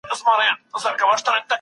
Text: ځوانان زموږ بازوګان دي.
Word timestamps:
ځوانان 0.19 0.55
زموږ 0.81 0.95
بازوګان 1.09 1.35
دي. 1.41 1.49